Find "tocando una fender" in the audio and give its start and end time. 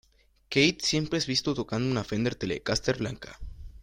1.53-2.33